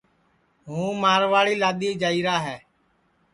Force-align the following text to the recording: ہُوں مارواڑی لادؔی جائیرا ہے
ہُوں 0.67 0.89
مارواڑی 1.01 1.55
لادؔی 1.61 1.89
جائیرا 2.01 2.35
ہے 2.45 2.57